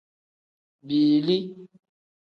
Biili. 0.87 1.37